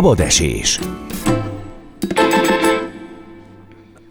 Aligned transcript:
Szabad 0.00 0.20
esés. 0.20 0.80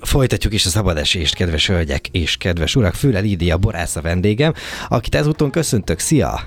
Folytatjuk 0.02 0.54
is 0.54 0.65
a 0.65 0.70
szabad 0.70 0.97
esést, 0.97 1.36
kedves 1.36 1.68
hölgyek 1.68 2.08
és 2.08 2.38
kedves 2.38 2.76
urak. 2.76 2.94
Füle 2.94 3.20
Lídia 3.20 3.58
Borász 3.58 3.96
a 3.96 4.02
vendégem, 4.02 4.54
akit 4.90 5.15
ezúton 5.15 5.49
köszöntök. 5.49 5.99
Szia! 5.99 6.40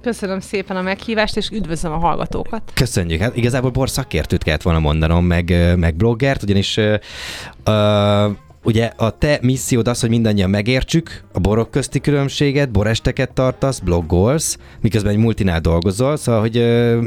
Köszönöm 0.00 0.40
szépen 0.40 0.76
a 0.76 0.82
meghívást, 0.82 1.36
és 1.36 1.48
üdvözlöm 1.48 1.92
a 1.92 1.98
hallgatókat. 1.98 2.62
Köszönjük. 2.74 3.20
Hát 3.20 3.36
igazából 3.36 3.70
bor 3.70 3.90
szakértőt 3.90 4.42
kellett 4.42 4.62
volna 4.62 4.78
mondanom, 4.78 5.24
meg, 5.24 5.76
meg 5.76 5.94
bloggert, 5.94 6.42
ugyanis 6.42 6.76
uh, 6.76 7.00
ugye 8.66 8.90
a 8.96 9.10
te 9.10 9.38
missziód 9.42 9.88
az, 9.88 10.00
hogy 10.00 10.08
mindannyian 10.08 10.50
megértsük 10.50 11.22
a 11.32 11.38
borok 11.38 11.70
közti 11.70 12.00
különbséget, 12.00 12.70
boresteket 12.70 13.32
tartasz, 13.32 13.78
bloggolsz, 13.78 14.58
miközben 14.80 15.12
egy 15.12 15.18
multinál 15.18 15.60
dolgozol, 15.60 16.16
szóval, 16.16 16.40
hogy 16.40 16.56
e, 16.56 16.98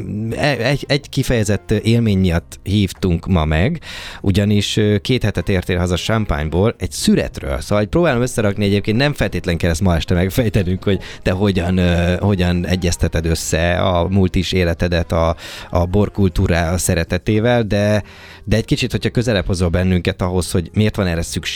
egy, 0.58 0.86
egy 0.88 1.10
kifejezett 1.10 1.72
élmény 1.72 2.18
miatt 2.18 2.60
hívtunk 2.64 3.28
ma 3.28 3.46
meg, 3.46 3.82
ugyanis 4.22 4.80
két 5.02 5.24
hetet 5.24 5.50
értél 5.50 5.78
haza 5.78 5.96
Champagneból 5.96 6.76
egy 6.78 6.92
szüretről, 6.92 7.60
szóval 7.60 7.78
hogy 7.78 7.88
próbálom 7.88 8.22
összerakni 8.22 8.66
egyébként, 8.66 8.98
nem 8.98 9.14
feltétlen 9.14 9.58
kell 9.58 9.70
ezt 9.70 9.82
ma 9.82 9.96
este 9.96 10.14
megfejtenünk, 10.14 10.84
hogy 10.84 11.00
te 11.22 11.32
hogyan, 11.32 11.80
hogyan 12.20 12.66
egyezteted 12.66 13.26
össze 13.26 13.80
a 13.80 14.08
multis 14.08 14.52
életedet 14.52 15.12
a, 15.12 15.36
a 15.70 15.86
borkultúrá 15.86 16.78
szeretetével, 16.78 17.64
de, 17.64 18.04
de 18.44 18.56
egy 18.56 18.66
kicsit, 18.66 18.92
hogyha 18.92 19.10
közelebb 19.10 19.46
hozol 19.46 19.70
bennünket 19.70 20.22
ahhoz, 20.22 20.52
hogy 20.52 20.70
miért 20.74 20.96
van 20.96 21.08
erre 21.08 21.22
szükség, 21.22 21.48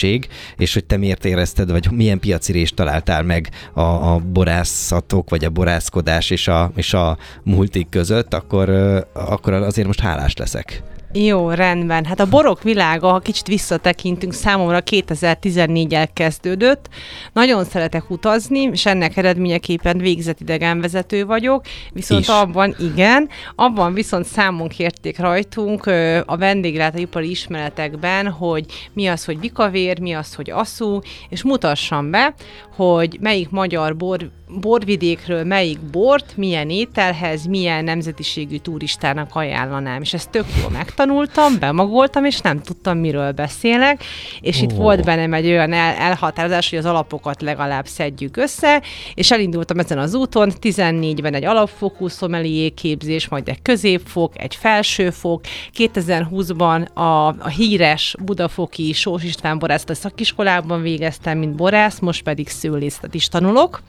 és 0.57 0.73
hogy 0.73 0.85
te 0.85 0.97
miért 0.97 1.25
érezted, 1.25 1.71
vagy 1.71 1.91
milyen 1.91 2.19
piacirést 2.19 2.75
találtál 2.75 3.23
meg 3.23 3.49
a, 3.73 3.81
a 3.81 4.19
borászatok, 4.19 5.29
vagy 5.29 5.45
a 5.45 5.49
borászkodás 5.49 6.29
és 6.29 6.47
a, 6.47 6.71
és 6.75 6.93
a 6.93 7.17
multik 7.43 7.89
között, 7.89 8.33
akkor, 8.33 8.69
akkor 9.13 9.53
azért 9.53 9.87
most 9.87 9.99
hálás 9.99 10.35
leszek. 10.35 10.92
Jó, 11.15 11.49
rendben. 11.49 12.05
Hát 12.05 12.19
a 12.19 12.29
borok 12.29 12.63
világa, 12.63 13.11
ha 13.11 13.19
kicsit 13.19 13.47
visszatekintünk, 13.47 14.33
számomra 14.33 14.81
2014-el 14.85 16.07
kezdődött. 16.13 16.89
Nagyon 17.33 17.65
szeretek 17.65 18.09
utazni, 18.09 18.59
és 18.59 18.85
ennek 18.85 19.17
eredményeképpen 19.17 19.97
végzett 19.97 20.39
idegenvezető 20.39 21.25
vagyok, 21.25 21.65
viszont 21.91 22.21
Is. 22.21 22.27
abban, 22.27 22.75
igen, 22.79 23.29
abban 23.55 23.93
viszont 23.93 24.25
számon 24.25 24.67
kérték 24.67 25.19
rajtunk 25.19 25.85
a 26.25 26.37
vendéglátóipari 26.37 27.29
ismeretekben, 27.29 28.27
hogy 28.27 28.65
mi 28.93 29.07
az, 29.07 29.25
hogy 29.25 29.39
bikavér, 29.39 29.99
mi 29.99 30.13
az, 30.13 30.33
hogy 30.33 30.49
aszú, 30.49 30.99
és 31.29 31.43
mutassam 31.43 32.11
be, 32.11 32.33
hogy 32.75 33.17
melyik 33.21 33.49
magyar 33.49 33.95
bor 33.95 34.29
borvidékről 34.59 35.43
melyik 35.43 35.79
bort, 35.79 36.37
milyen 36.37 36.69
ételhez, 36.69 37.45
milyen 37.45 37.83
nemzetiségű 37.83 38.57
turistának 38.57 39.35
ajánlanám. 39.35 40.01
És 40.01 40.13
ezt 40.13 40.29
tök 40.29 40.45
jól 40.61 40.69
megtanultam, 40.69 41.59
bemagoltam, 41.59 42.25
és 42.25 42.39
nem 42.39 42.61
tudtam, 42.61 42.97
miről 42.97 43.31
beszélek. 43.31 44.03
És 44.41 44.57
oh. 44.57 44.63
itt 44.63 44.71
volt 44.71 45.03
bennem 45.03 45.33
egy 45.33 45.45
olyan 45.45 45.73
el- 45.73 45.95
elhatározás, 45.95 46.69
hogy 46.69 46.79
az 46.79 46.85
alapokat 46.85 47.41
legalább 47.41 47.85
szedjük 47.85 48.37
össze, 48.37 48.81
és 49.13 49.31
elindultam 49.31 49.79
ezen 49.79 49.97
az 49.97 50.13
úton, 50.13 50.51
14-ben 50.61 51.33
egy 51.33 51.45
alapfokú 51.45 52.07
szomelié 52.07 52.69
képzés, 52.69 53.27
majd 53.27 53.47
egy 53.47 53.61
középfok, 53.61 54.41
egy 54.41 54.55
felsőfok, 54.55 55.41
2020-ban 55.77 56.93
a, 56.93 57.27
a 57.27 57.47
híres 57.47 58.15
budafoki 58.19 58.93
Sós 58.93 59.23
István 59.23 59.59
borászat 59.59 59.95
szakiskolában 59.95 60.81
végeztem, 60.81 61.37
mint 61.37 61.55
borász, 61.55 61.99
most 61.99 62.23
pedig 62.23 62.49
szőlészet 62.49 63.13
is 63.13 63.27
tanulok, 63.27 63.81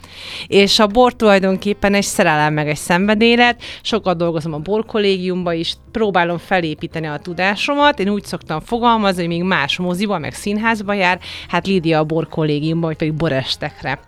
és 0.55 0.79
a 0.79 0.87
bor 0.87 1.13
tulajdonképpen 1.13 1.93
egy 1.93 2.03
szerelem 2.03 2.53
meg 2.53 2.67
egy 2.67 2.77
szenvedélet. 2.77 3.61
Sokat 3.81 4.17
dolgozom 4.17 4.53
a 4.53 4.57
borkollégiumban 4.57 5.53
is, 5.53 5.73
próbálom 5.91 6.37
felépíteni 6.37 7.07
a 7.07 7.17
tudásomat. 7.17 7.99
Én 7.99 8.09
úgy 8.09 8.23
szoktam 8.23 8.59
fogalmazni, 8.59 9.19
hogy 9.19 9.27
még 9.27 9.43
más 9.43 9.77
moziba, 9.77 10.17
meg 10.17 10.33
színházba 10.33 10.93
jár, 10.93 11.19
hát 11.47 11.67
Lídia 11.67 11.99
a 11.99 12.03
borkollégiumban, 12.03 12.89
vagy 12.89 12.97
pedig 12.97 13.13
borestekre. 13.13 13.99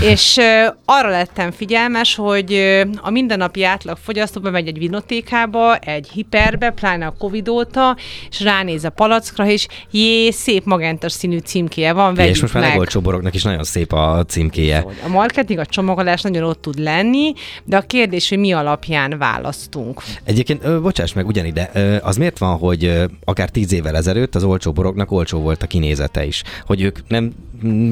és 0.00 0.38
arra 0.84 1.08
lettem 1.08 1.50
figyelmes, 1.50 2.14
hogy 2.14 2.54
a 2.96 3.10
mindennapi 3.10 3.64
átlag 3.64 3.96
fogyasztó 3.96 4.40
bemegy 4.40 4.66
egy 4.66 4.78
vinotékába, 4.78 5.76
egy 5.76 6.08
hiperbe, 6.08 6.70
pláne 6.70 7.06
a 7.06 7.14
Covid 7.18 7.48
óta, 7.48 7.96
és 8.30 8.40
ránéz 8.40 8.84
a 8.84 8.90
palackra, 8.90 9.46
és 9.46 9.66
jé, 9.90 10.30
szép 10.30 10.64
magentas 10.64 11.12
színű 11.12 11.38
címkéje 11.38 11.92
van, 11.92 12.14
vegyük 12.14 12.34
És 12.34 12.40
most 12.40 12.54
már 12.54 12.62
legolcsó 12.62 13.00
boroknak 13.00 13.34
is 13.34 13.42
nagyon 13.42 13.64
szép 13.64 13.92
a 13.92 14.24
címkéje. 14.28 14.84
A 15.04 15.08
marketing, 15.08 15.58
a 15.58 15.64
csomagolás 15.84 16.22
nagyon 16.22 16.42
ott 16.42 16.60
tud 16.62 16.78
lenni, 16.78 17.32
de 17.64 17.76
a 17.76 17.80
kérdés, 17.80 18.28
hogy 18.28 18.38
mi 18.38 18.52
alapján 18.52 19.18
választunk. 19.18 20.02
Egyébként, 20.24 20.64
ö, 20.64 20.80
bocsáss 20.80 21.12
meg, 21.12 21.26
ugyanide, 21.26 21.70
ö, 21.74 21.96
az 22.02 22.16
miért 22.16 22.38
van, 22.38 22.58
hogy 22.58 22.84
ö, 22.84 23.04
akár 23.24 23.50
tíz 23.50 23.72
évvel 23.72 23.96
ezelőtt 23.96 24.34
az 24.34 24.44
olcsó 24.44 24.72
boroknak 24.72 25.10
olcsó 25.10 25.38
volt 25.38 25.62
a 25.62 25.66
kinézete 25.66 26.24
is? 26.24 26.42
Hogy 26.66 26.82
ők 26.82 27.08
nem 27.08 27.32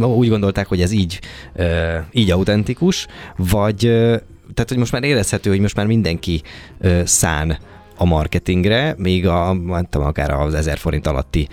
úgy 0.01 0.29
gondolták, 0.29 0.67
hogy 0.67 0.81
ez 0.81 0.93
így, 0.93 1.21
ö, 1.55 1.97
így 2.13 2.31
autentikus, 2.31 3.07
vagy 3.37 3.87
ö, 3.87 4.17
tehát, 4.55 4.69
hogy 4.69 4.79
most 4.79 4.93
már 4.93 5.05
érezhető, 5.05 5.51
hogy 5.51 5.61
most 5.61 5.77
már 5.77 5.87
mindenki 5.87 6.43
ö, 6.81 7.01
szán 7.05 7.59
a 7.97 8.05
marketingre, 8.05 8.95
még 8.99 9.27
a, 9.27 9.53
nem 9.53 9.87
tudom, 9.91 10.07
akár 10.07 10.31
az 10.31 10.55
1000 10.55 10.79
forint 10.79 11.07
alatti 11.07 11.49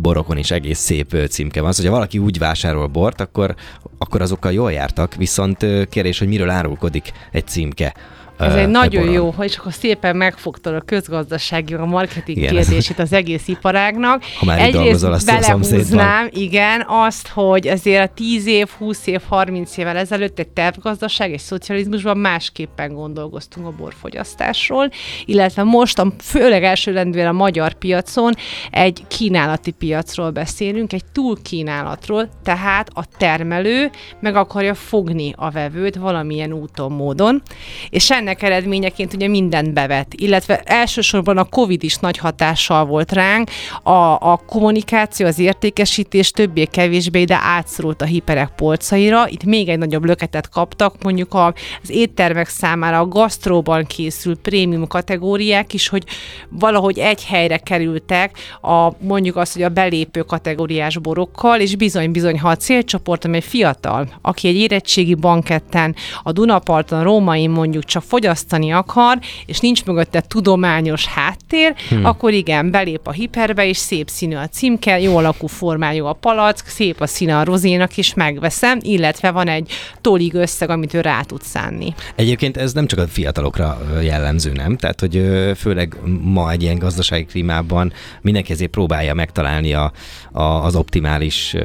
borokon 0.00 0.36
is 0.36 0.50
egész 0.50 0.78
szép 0.78 1.16
címke 1.28 1.60
van. 1.60 1.72
Szóval, 1.72 1.90
ha 1.90 1.96
valaki 1.96 2.18
úgy 2.18 2.38
vásárol 2.38 2.86
bort, 2.86 3.20
akkor, 3.20 3.54
akkor 3.98 4.22
azokkal 4.22 4.52
jól 4.52 4.72
jártak, 4.72 5.14
viszont 5.14 5.66
kérdés, 5.88 6.18
hogy 6.18 6.28
miről 6.28 6.50
árulkodik 6.50 7.12
egy 7.30 7.46
címke. 7.46 7.94
Ez 8.40 8.54
egy 8.54 8.68
nagyon 8.68 9.10
jó, 9.10 9.30
hogy 9.30 9.56
akkor 9.58 9.72
szépen 9.72 10.16
megfogtad 10.16 10.74
a 10.74 10.80
közgazdasági, 10.80 11.74
a 11.74 11.84
marketing 11.84 12.38
igen, 12.38 12.54
kérdését 12.54 12.98
az 12.98 13.12
egész 13.12 13.48
iparágnak. 13.48 14.22
Ha 14.40 14.46
már 14.46 14.58
Egyrészt 14.58 15.26
belehúznám, 15.26 16.28
igen, 16.30 16.84
azt, 16.86 17.28
hogy 17.28 17.68
azért 17.68 18.10
a 18.10 18.12
10 18.14 18.46
év, 18.46 18.68
20 18.68 19.06
év, 19.06 19.20
30 19.28 19.76
évvel 19.76 19.96
ezelőtt 19.96 20.38
egy 20.38 20.48
tervgazdaság, 20.48 21.32
egy 21.32 21.38
szocializmusban 21.38 22.18
másképpen 22.18 22.94
gondolkoztunk 22.94 23.66
a 23.66 23.70
borfogyasztásról, 23.70 24.90
illetve 25.24 25.62
most 25.62 25.98
a 25.98 26.12
főleg 26.18 26.64
elsőrendűen 26.64 27.26
a 27.26 27.32
magyar 27.32 27.72
piacon 27.72 28.34
egy 28.70 29.02
kínálati 29.08 29.70
piacról 29.70 30.30
beszélünk, 30.30 30.92
egy 30.92 31.04
túlkínálatról, 31.12 32.28
tehát 32.42 32.88
a 32.94 33.04
termelő 33.16 33.90
meg 34.20 34.36
akarja 34.36 34.74
fogni 34.74 35.32
a 35.36 35.50
vevőt 35.50 35.96
valamilyen 35.96 36.52
úton, 36.52 36.92
módon, 36.92 37.42
és 37.90 38.10
ennek 38.10 38.29
ennek 38.30 38.42
eredményeként 38.42 39.14
ugye 39.14 39.28
mindent 39.28 39.72
bevet, 39.72 40.14
illetve 40.14 40.60
elsősorban 40.64 41.38
a 41.38 41.44
COVID 41.44 41.82
is 41.82 41.96
nagy 41.96 42.16
hatással 42.16 42.84
volt 42.84 43.12
ránk, 43.12 43.50
a, 43.82 43.90
a 44.32 44.40
kommunikáció, 44.46 45.26
az 45.26 45.38
értékesítés 45.38 46.30
többé-kevésbé 46.30 47.20
ide 47.20 47.38
átszorult 47.42 48.02
a 48.02 48.04
hiperek 48.04 48.48
polcaira, 48.56 49.28
itt 49.28 49.44
még 49.44 49.68
egy 49.68 49.78
nagyobb 49.78 50.04
löketet 50.04 50.48
kaptak, 50.48 51.02
mondjuk 51.02 51.34
az 51.34 51.90
éttermek 51.90 52.48
számára 52.48 52.98
a 52.98 53.08
gasztróban 53.08 53.86
készült 53.86 54.40
prémium 54.40 54.86
kategóriák 54.86 55.72
is, 55.72 55.88
hogy 55.88 56.04
valahogy 56.48 56.98
egy 56.98 57.24
helyre 57.24 57.56
kerültek 57.56 58.38
a 58.62 58.92
mondjuk 59.00 59.36
azt, 59.36 59.52
hogy 59.52 59.62
a 59.62 59.68
belépő 59.68 60.20
kategóriás 60.20 60.98
borokkal, 60.98 61.60
és 61.60 61.76
bizony-bizony, 61.76 62.38
ha 62.38 62.48
a 62.48 62.56
célcsoport, 62.56 63.24
amely 63.24 63.40
fiatal, 63.40 64.08
aki 64.22 64.48
egy 64.48 64.56
érettségi 64.56 65.14
banketten 65.14 65.94
a 66.22 66.32
Dunaparton, 66.32 67.02
Római 67.02 67.46
mondjuk 67.46 67.84
csak 67.84 68.02
fogyasztani 68.20 68.72
akar, 68.72 69.18
és 69.46 69.58
nincs 69.58 69.84
mögötte 69.84 70.20
tudományos 70.20 71.06
háttér, 71.06 71.74
hmm. 71.88 72.04
akkor 72.04 72.32
igen, 72.32 72.70
belép 72.70 73.00
a 73.06 73.12
hiperbe, 73.12 73.66
és 73.66 73.76
szép 73.76 74.08
színű 74.08 74.36
a 74.36 74.48
címke, 74.48 75.00
jó 75.00 75.16
alakú 75.16 75.46
formájú 75.46 76.04
a 76.04 76.12
palack, 76.12 76.66
szép 76.66 77.00
a 77.00 77.06
színe 77.06 77.38
a 77.38 77.44
rozénak 77.44 77.96
is 77.96 78.14
megveszem, 78.14 78.78
illetve 78.82 79.30
van 79.30 79.48
egy 79.48 79.70
tolig 80.00 80.34
összeg, 80.34 80.70
amit 80.70 80.94
ő 80.94 81.00
rá 81.00 81.22
tud 81.22 81.42
szánni. 81.42 81.94
Egyébként 82.14 82.56
ez 82.56 82.72
nem 82.72 82.86
csak 82.86 82.98
a 82.98 83.06
fiatalokra 83.06 83.78
jellemző, 84.02 84.52
nem? 84.52 84.76
Tehát, 84.76 85.00
hogy 85.00 85.22
főleg 85.56 85.96
ma 86.22 86.50
egy 86.50 86.62
ilyen 86.62 86.78
gazdasági 86.78 87.24
klímában 87.24 87.92
mindenki 88.20 88.52
ezért 88.52 88.70
próbálja 88.70 89.14
megtalálni 89.14 89.74
a, 89.74 89.92
az 90.32 90.76
optimális 90.76 91.56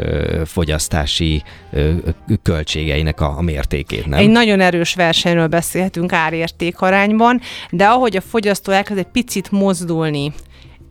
fogyasztási 0.46 1.44
költségeinek 2.44 3.22
a, 3.22 3.38
a 3.38 3.42
mértékét, 3.42 4.06
nem? 4.06 4.20
Egy 4.20 4.30
nagyon 4.30 4.60
erős 4.60 4.96
versenyről 4.96 5.48
beszélhetünk 5.48 6.14
árért 6.14 6.62
értékarányban, 6.62 7.42
de 7.70 7.86
ahogy 7.86 8.16
a 8.16 8.22
fogyasztó 8.22 8.72
elkezd 8.72 9.00
egy 9.00 9.12
picit 9.12 9.52
mozdulni 9.52 10.34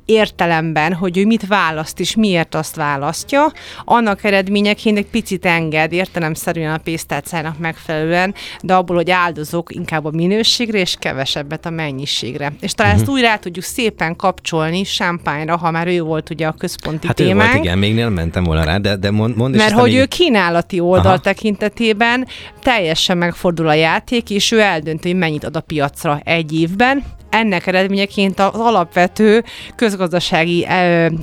értelemben, 0.04 0.92
hogy 0.92 1.18
ő 1.18 1.26
mit 1.26 1.46
választ 1.46 2.00
és 2.00 2.16
miért 2.16 2.54
azt 2.54 2.76
választja, 2.76 3.52
annak 3.84 4.24
eredményeként 4.24 4.98
egy 4.98 5.06
picit 5.06 5.46
enged 5.46 5.92
értelemszerűen 5.92 6.74
a 6.74 6.78
pénztárcának 6.78 7.58
megfelelően, 7.58 8.34
de 8.62 8.74
abból, 8.74 8.96
hogy 8.96 9.10
áldozok 9.10 9.74
inkább 9.74 10.04
a 10.04 10.10
minőségre 10.10 10.78
és 10.78 10.96
kevesebbet 10.98 11.66
a 11.66 11.70
mennyiségre. 11.70 12.52
És 12.60 12.72
talán 12.72 12.92
uh-huh. 12.92 13.08
ezt 13.08 13.18
mhm. 13.18 13.30
rá 13.30 13.36
tudjuk 13.36 13.64
szépen 13.64 14.16
kapcsolni 14.16 14.84
sámpányra, 14.84 15.56
ha 15.56 15.70
már 15.70 15.86
ő 15.86 16.02
volt 16.02 16.30
ugye 16.30 16.46
a 16.46 16.52
központi 16.52 17.06
hát 17.06 17.16
témánk. 17.16 17.48
ő 17.48 17.52
volt, 17.52 17.64
igen, 17.64 17.78
még 17.78 17.94
nem 17.94 18.12
mentem 18.12 18.44
volna 18.44 18.64
rá, 18.64 18.78
de, 18.78 18.96
de 18.96 19.10
mond, 19.10 19.36
mond 19.36 19.56
Mert 19.56 19.72
hogy 19.72 19.90
még... 19.90 20.00
ő 20.00 20.04
kínálati 20.04 20.80
oldal 20.80 21.06
Aha. 21.06 21.18
tekintetében 21.18 22.26
teljesen 22.62 23.18
megfordul 23.18 23.68
a 23.68 23.74
játék, 23.74 24.30
és 24.30 24.52
ő 24.52 24.60
eldönti, 24.60 25.08
hogy 25.08 25.18
mennyit 25.18 25.44
ad 25.44 25.56
a 25.56 25.60
piacra 25.60 26.20
egy 26.24 26.60
évben, 26.60 27.04
ennek 27.34 27.66
eredményeként 27.66 28.40
az 28.40 28.60
alapvető 28.60 29.44
közgazdasági 29.76 30.66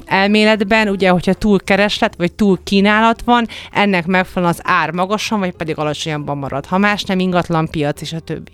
elméletben, 0.05 0.87
ugye, 0.89 1.09
hogyha 1.09 1.33
túl 1.33 1.59
kereslet 1.63 2.13
vagy 2.17 2.33
túl 2.33 2.59
kínálat 2.63 3.21
van, 3.25 3.47
ennek 3.71 4.05
megfelelően 4.05 4.55
az 4.59 4.71
ár 4.71 4.91
magasan, 4.91 5.39
vagy 5.39 5.51
pedig 5.51 5.77
alacsonyabban 5.77 6.37
marad. 6.37 6.65
Ha 6.65 6.77
más 6.77 7.03
nem 7.03 7.19
ingatlan 7.19 7.67
piac 7.69 8.01
és 8.01 8.13
a 8.13 8.19
többi. 8.19 8.51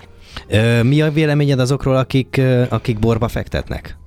Mi 0.81 1.01
a 1.01 1.11
véleményed 1.11 1.59
azokról, 1.59 1.95
akik, 1.95 2.41
akik 2.69 2.99
borba 2.99 3.27
fektetnek? 3.27 3.97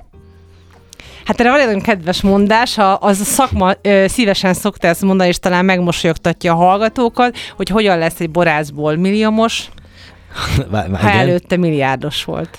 Hát 1.24 1.40
erre 1.40 1.50
van 1.50 1.60
egy 1.60 1.66
nagyon 1.66 1.80
kedves 1.80 2.20
mondás, 2.20 2.78
a, 2.78 2.98
az 3.00 3.20
a 3.20 3.24
szakma 3.24 3.72
ö, 3.82 4.04
szívesen 4.08 4.54
szokta 4.54 4.88
ezt 4.88 5.02
mondani, 5.02 5.28
és 5.28 5.38
talán 5.38 5.64
megmosolyogtatja 5.64 6.52
a 6.52 6.56
hallgatókat, 6.56 7.36
hogy 7.56 7.68
hogyan 7.68 7.98
lesz 7.98 8.20
egy 8.20 8.30
borászból 8.30 8.96
milliómos, 8.96 9.68
ha 10.92 11.10
előtte 11.10 11.56
milliárdos 11.56 12.24
volt. 12.24 12.58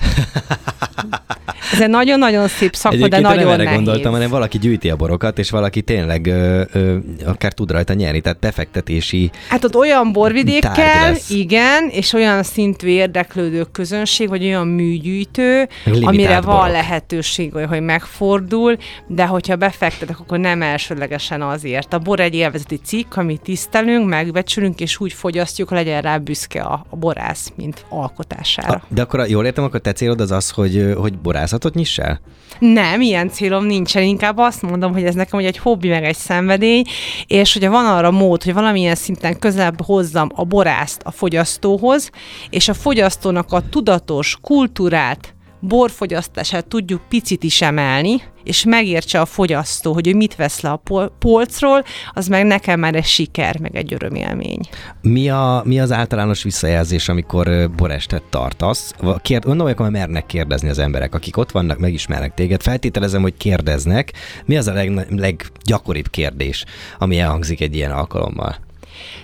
Ez 1.71 1.81
egy 1.81 1.89
nagyon-nagyon 1.89 2.47
szép 2.47 2.75
szakma, 2.75 2.97
Egyébként 2.97 3.21
de 3.23 3.27
nagyon 3.29 3.43
nem 3.43 3.53
erre 3.53 3.63
nehéz. 3.63 3.77
gondoltam, 3.77 4.11
hanem 4.11 4.29
valaki 4.29 4.57
gyűjti 4.57 4.89
a 4.89 4.95
borokat, 4.95 5.39
és 5.39 5.49
valaki 5.49 5.81
tényleg 5.81 6.27
ö, 6.27 6.61
ö, 6.71 6.97
akár 7.25 7.53
tud 7.53 7.71
rajta 7.71 7.93
nyerni, 7.93 8.21
tehát 8.21 8.39
befektetési 8.39 9.31
Hát 9.49 9.63
ott 9.63 9.75
olyan 9.75 10.11
borvidékkel, 10.11 11.15
igen, 11.29 11.89
és 11.89 12.13
olyan 12.13 12.43
szintű 12.43 12.87
érdeklődő 12.87 13.63
közönség, 13.71 14.29
vagy 14.29 14.43
olyan 14.43 14.67
műgyűjtő, 14.67 15.67
amire 16.01 16.41
van 16.41 16.55
borok. 16.55 16.71
lehetőség, 16.71 17.53
hogy 17.53 17.81
megfordul, 17.81 18.77
de 19.07 19.25
hogyha 19.25 19.55
befektetek, 19.55 20.19
akkor 20.19 20.39
nem 20.39 20.61
elsőlegesen 20.61 21.41
azért. 21.41 21.93
A 21.93 21.99
bor 21.99 22.19
egy 22.19 22.35
élvezeti 22.35 22.79
cikk, 22.83 23.15
amit 23.15 23.41
tisztelünk, 23.41 24.09
megbecsülünk, 24.09 24.79
és 24.79 24.99
úgy 24.99 25.13
fogyasztjuk, 25.13 25.71
legyen 25.71 26.01
rá 26.01 26.17
büszke 26.17 26.61
a, 26.61 26.85
a 26.89 26.95
borász, 26.95 27.51
mint 27.61 27.85
alkotására. 27.89 28.83
De 28.87 29.01
akkor 29.01 29.29
jól 29.29 29.45
értem, 29.45 29.63
akkor 29.63 29.79
te 29.79 29.91
célod 29.91 30.21
az 30.21 30.31
az, 30.31 30.49
hogy, 30.49 30.93
hogy 30.97 31.17
borászatot 31.17 31.73
nyissál? 31.73 32.21
Nem, 32.59 33.01
ilyen 33.01 33.29
célom 33.29 33.65
nincsen. 33.65 34.03
Inkább 34.03 34.37
azt 34.37 34.61
mondom, 34.61 34.93
hogy 34.93 35.03
ez 35.03 35.15
nekem 35.15 35.39
hogy 35.39 35.47
egy 35.47 35.57
hobbi, 35.57 35.89
meg 35.89 36.03
egy 36.03 36.15
szenvedély, 36.15 36.83
és 37.27 37.53
hogyha 37.53 37.71
van 37.71 37.85
arra 37.85 38.11
mód, 38.11 38.43
hogy 38.43 38.53
valamilyen 38.53 38.95
szinten 38.95 39.39
közelebb 39.39 39.81
hozzam 39.81 40.29
a 40.35 40.43
borászt 40.43 41.01
a 41.03 41.11
fogyasztóhoz, 41.11 42.09
és 42.49 42.67
a 42.67 42.73
fogyasztónak 42.73 43.51
a 43.51 43.69
tudatos, 43.69 44.37
kultúrát, 44.41 45.35
borfogyasztását 45.59 46.67
tudjuk 46.67 47.01
picit 47.09 47.43
is 47.43 47.61
emelni, 47.61 48.21
és 48.43 48.63
megértse 48.63 49.19
a 49.19 49.25
fogyasztó, 49.25 49.93
hogy 49.93 50.07
ő 50.07 50.15
mit 50.15 50.35
vesz 50.35 50.61
le 50.61 50.69
a 50.69 50.75
pol- 50.75 51.11
polcról, 51.19 51.83
az 52.13 52.27
meg 52.27 52.45
nekem 52.45 52.79
már 52.79 52.95
egy 52.95 53.05
siker, 53.05 53.59
meg 53.59 53.75
egy 53.75 53.93
örömélmény. 53.93 54.59
Mi, 55.01 55.29
a, 55.29 55.61
mi 55.65 55.79
az 55.79 55.91
általános 55.91 56.43
visszajelzés, 56.43 57.09
amikor 57.09 57.71
borestet 57.75 58.23
tartasz? 58.29 58.93
Kérd, 59.21 59.43
gondolom, 59.43 59.75
hogy 59.75 59.91
mernek 59.91 60.25
kérdezni 60.25 60.69
az 60.69 60.79
emberek, 60.79 61.15
akik 61.15 61.37
ott 61.37 61.51
vannak, 61.51 61.79
megismernek 61.79 62.33
téged. 62.33 62.61
Feltételezem, 62.61 63.21
hogy 63.21 63.37
kérdeznek. 63.37 64.13
Mi 64.45 64.57
az 64.57 64.67
a 64.67 64.73
leg, 64.73 65.07
leggyakoribb 65.09 66.09
kérdés, 66.09 66.65
ami 66.99 67.19
elhangzik 67.19 67.61
egy 67.61 67.75
ilyen 67.75 67.91
alkalommal? 67.91 68.55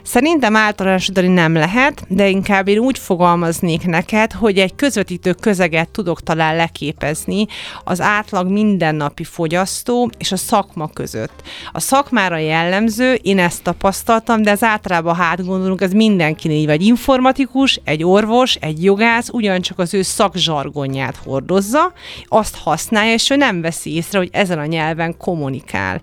Szerintem 0.04 0.56
általánosítani 0.56 1.28
nem 1.28 1.54
lehet, 1.54 2.06
de 2.08 2.28
inkább 2.28 2.68
én 2.68 2.78
úgy 2.78 3.00
fogalmaznék 3.00 3.86
neked, 3.86 4.32
hogy 4.32 4.58
egy 4.58 4.76
közvetítő 4.76 5.34
közeget 5.34 5.90
tudok 5.90 6.22
talán 6.22 6.56
leképezni 6.56 7.46
az 7.84 8.02
átlag 8.02 8.52
mindennapi 8.52 9.24
fogyasztó 9.24 10.10
és 10.18 10.32
a 10.32 10.38
szakma 10.38 10.88
között. 10.88 11.42
A 11.72 11.80
szakmára 11.80 12.38
jellemző, 12.38 13.14
én 13.14 13.40
ezt 13.40 13.64
tapasztaltam, 13.64 14.42
de 14.42 14.52
ez 14.52 14.64
általában 14.64 15.16
hát 15.16 15.46
gondolunk, 15.46 15.82
ez 15.82 15.92
mindenkinél 15.92 16.66
vagy 16.66 16.82
informatikus, 16.82 17.80
egy 17.84 18.04
orvos, 18.04 18.56
egy 18.56 18.84
jogász, 18.84 19.30
ugyancsak 19.30 19.80
az 19.80 19.94
ő 19.94 20.02
szakzsargonját 20.02 21.16
hordozza, 21.26 21.94
azt 22.26 22.58
használja, 22.58 23.14
és 23.14 23.30
ő 23.30 23.36
nem 23.36 23.62
veszi 23.62 23.96
észre, 23.96 24.18
hogy 24.18 24.30
ezen 24.32 24.60
a 24.60 24.66
nyelven 24.66 25.18
kommunikál. 25.18 26.02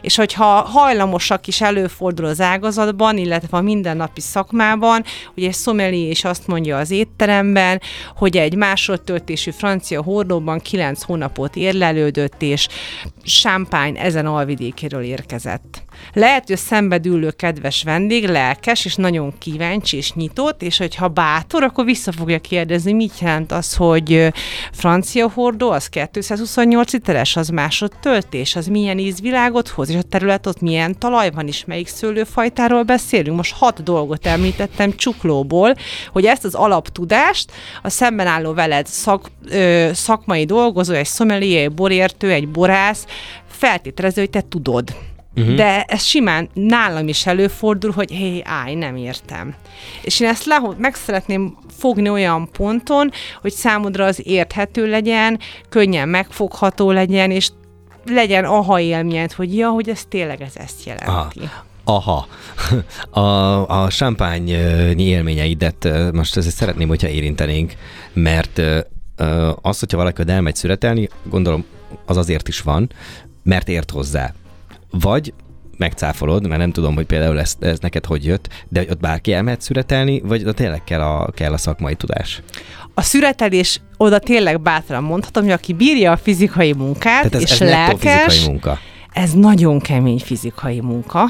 És 0.00 0.16
hogyha 0.16 0.44
hajlamosak 0.44 1.46
is 1.46 1.60
előfordul 1.60 2.26
az 2.26 2.40
ágazatban, 2.40 3.09
illetve 3.16 3.40
illetve 3.40 3.58
a 3.58 3.60
mindennapi 3.60 4.20
szakmában, 4.20 5.04
hogy 5.34 5.44
egy 5.44 5.52
szomeli 5.52 6.00
és 6.00 6.24
azt 6.24 6.46
mondja 6.46 6.78
az 6.78 6.90
étteremben, 6.90 7.80
hogy 8.16 8.36
egy 8.36 8.54
másodtöltésű 8.54 9.50
francia 9.50 10.02
hordóban 10.02 10.58
kilenc 10.58 11.02
hónapot 11.02 11.56
érlelődött, 11.56 12.42
és 12.42 12.68
champagne 13.24 14.00
ezen 14.00 14.26
alvidékéről 14.26 15.02
érkezett. 15.02 15.82
Lehet, 16.12 16.46
hogy 16.46 16.54
a 16.54 16.58
szembedülő 16.58 17.30
kedves 17.30 17.82
vendég 17.82 18.28
lelkes, 18.28 18.84
és 18.84 18.94
nagyon 18.94 19.32
kíváncsi, 19.38 19.96
és 19.96 20.12
nyitott, 20.12 20.62
és 20.62 20.78
hogyha 20.78 21.08
bátor, 21.08 21.62
akkor 21.62 21.84
vissza 21.84 22.12
fogja 22.12 22.38
kérdezni, 22.38 22.92
mit 22.92 23.18
jelent 23.18 23.52
az, 23.52 23.74
hogy 23.74 24.32
francia 24.72 25.30
hordó, 25.34 25.70
az 25.70 25.88
228 25.88 26.92
literes, 26.92 27.36
az 27.36 27.48
másodtöltés, 27.48 28.56
az 28.56 28.66
milyen 28.66 28.98
ízvilágot 28.98 29.68
hoz, 29.68 29.90
és 29.90 29.96
a 29.96 30.02
terület 30.02 30.46
ott 30.46 30.60
milyen 30.60 30.98
talaj 30.98 31.30
van, 31.30 31.46
és 31.46 31.64
melyik 31.64 31.88
szőlőfajtáról 31.88 32.82
beszélünk. 32.82 33.36
Most 33.36 33.54
hat 33.54 33.82
dolgot 33.82 34.26
említettem 34.26 34.96
csuklóból, 34.96 35.74
hogy 36.12 36.24
ezt 36.24 36.44
az 36.44 36.54
alaptudást 36.54 37.52
a 37.82 37.88
szemben 37.88 38.26
álló 38.26 38.52
veled 38.52 38.86
szak, 38.86 39.30
ö, 39.50 39.90
szakmai 39.92 40.44
dolgozó, 40.44 40.94
egy 40.94 41.06
szomelié, 41.06 41.56
egy 41.56 41.72
borértő, 41.72 42.30
egy 42.30 42.48
borász, 42.48 43.06
feltételező, 43.46 44.20
hogy 44.20 44.30
te 44.30 44.42
tudod. 44.48 44.94
Uh-huh. 45.36 45.54
De 45.54 45.82
ez 45.82 46.02
simán 46.02 46.48
nálam 46.52 47.08
is 47.08 47.26
előfordul, 47.26 47.90
hogy 47.90 48.10
hé, 48.10 48.42
állj, 48.44 48.74
nem 48.74 48.96
értem. 48.96 49.54
És 50.02 50.20
én 50.20 50.28
ezt 50.28 50.44
lehol, 50.44 50.74
meg 50.78 50.94
szeretném 50.94 51.56
fogni 51.78 52.08
olyan 52.08 52.48
ponton, 52.52 53.10
hogy 53.40 53.52
számodra 53.52 54.04
az 54.04 54.20
érthető 54.24 54.88
legyen, 54.88 55.38
könnyen 55.68 56.08
megfogható 56.08 56.90
legyen, 56.90 57.30
és 57.30 57.50
legyen 58.06 58.44
aha 58.44 58.80
élményed, 58.80 59.32
hogy 59.32 59.56
ja, 59.56 59.68
hogy 59.68 59.88
ez 59.88 60.04
tényleg 60.08 60.42
ez 60.42 60.56
ezt 60.56 60.84
jelenti. 60.84 61.40
Aha. 61.84 62.26
A, 63.10 63.68
a 63.82 63.88
champagne 63.88 64.92
élményeidet 64.96 65.88
most 66.12 66.36
ezt 66.36 66.50
szeretném, 66.50 66.88
hogyha 66.88 67.08
érintenénk, 67.08 67.72
mert 68.12 68.62
az, 69.60 69.78
hogyha 69.78 69.96
valaki 69.96 70.22
elmegy 70.26 70.54
születelni, 70.54 71.08
gondolom 71.24 71.64
az 72.06 72.16
azért 72.16 72.48
is 72.48 72.60
van, 72.60 72.90
mert 73.42 73.68
ért 73.68 73.90
hozzá 73.90 74.34
vagy 74.90 75.32
megcáfolod, 75.78 76.46
mert 76.46 76.60
nem 76.60 76.72
tudom, 76.72 76.94
hogy 76.94 77.06
például 77.06 77.40
ez, 77.40 77.54
ez 77.60 77.78
neked 77.78 78.04
hogy 78.04 78.24
jött, 78.24 78.48
de 78.68 78.80
hogy 78.80 78.90
ott 78.90 79.00
bárki 79.00 79.32
elmehet 79.32 79.60
szüretelni, 79.60 80.20
vagy 80.20 80.44
ott 80.44 80.56
tényleg 80.56 80.84
kell 80.84 81.00
a, 81.00 81.30
kell 81.34 81.52
a 81.52 81.56
szakmai 81.56 81.94
tudás? 81.94 82.42
A 82.94 83.02
szüretelés 83.02 83.80
oda 83.96 84.18
tényleg 84.18 84.60
bátran 84.60 85.02
mondhatom, 85.02 85.42
hogy 85.42 85.52
aki 85.52 85.72
bírja 85.72 86.12
a 86.12 86.16
fizikai 86.16 86.72
munkát, 86.72 87.30
Tehát 87.30 87.34
ez, 87.34 87.40
és 87.40 87.50
ez 87.50 87.68
lelkes, 87.68 88.22
fizikai 88.22 88.48
munka. 88.52 88.78
ez 89.12 89.32
nagyon 89.32 89.78
kemény 89.78 90.18
fizikai 90.18 90.80
munka 90.80 91.24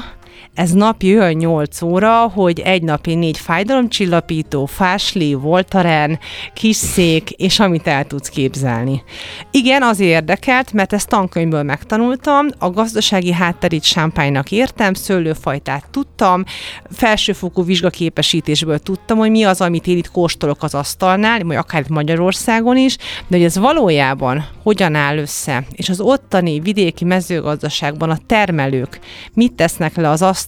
ez 0.53 0.71
napi 0.71 1.17
olyan 1.17 1.31
8 1.31 1.81
óra, 1.81 2.27
hogy 2.27 2.59
egy 2.59 2.83
napi 2.83 3.15
négy 3.15 3.37
fájdalomcsillapító, 3.37 4.65
fásli, 4.65 5.33
voltaren, 5.33 6.19
kis 6.53 6.75
szék, 6.75 7.29
és 7.29 7.59
amit 7.59 7.87
el 7.87 8.05
tudsz 8.05 8.29
képzelni. 8.29 9.03
Igen, 9.51 9.83
az 9.83 9.99
érdekelt, 9.99 10.73
mert 10.73 10.93
ezt 10.93 11.07
tankönyvből 11.07 11.63
megtanultam, 11.63 12.47
a 12.57 12.69
gazdasági 12.69 13.31
hátterét 13.31 13.83
sámpánynak 13.83 14.51
értem, 14.51 14.93
szőlőfajtát 14.93 15.89
tudtam, 15.91 16.43
felsőfokú 16.89 17.63
vizsgaképesítésből 17.63 18.79
tudtam, 18.79 19.17
hogy 19.17 19.31
mi 19.31 19.43
az, 19.43 19.61
amit 19.61 19.87
én 19.87 19.97
itt 19.97 20.11
kóstolok 20.11 20.63
az 20.63 20.75
asztalnál, 20.75 21.39
vagy 21.43 21.55
akár 21.55 21.83
Magyarországon 21.89 22.77
is, 22.77 22.97
de 23.27 23.37
hogy 23.37 23.45
ez 23.45 23.57
valójában 23.57 24.45
hogyan 24.63 24.95
áll 24.95 25.17
össze, 25.17 25.63
és 25.71 25.89
az 25.89 25.99
ottani 25.99 26.59
vidéki 26.59 27.05
mezőgazdaságban 27.05 28.09
a 28.09 28.17
termelők 28.25 28.99
mit 29.33 29.53
tesznek 29.53 29.95
le 29.95 30.09
az 30.09 30.21
asztalra, 30.21 30.39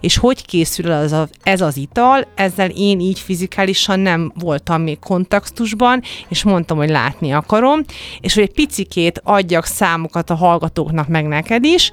és 0.00 0.16
hogy 0.16 0.46
készül 0.46 0.92
ez, 0.92 1.12
a, 1.12 1.28
ez 1.42 1.60
az 1.60 1.76
ital, 1.76 2.26
ezzel 2.34 2.70
én 2.70 3.00
így 3.00 3.18
fizikálisan 3.18 4.00
nem 4.00 4.32
voltam 4.34 4.82
még 4.82 4.98
kontextusban, 4.98 6.02
és 6.28 6.42
mondtam, 6.42 6.76
hogy 6.76 6.90
látni 6.90 7.32
akarom, 7.32 7.80
és 8.20 8.34
hogy 8.34 8.42
egy 8.42 8.52
picikét 8.52 9.20
adjak 9.24 9.64
számokat 9.64 10.30
a 10.30 10.34
hallgatóknak 10.34 11.08
meg 11.08 11.26
neked 11.26 11.64
is, 11.64 11.90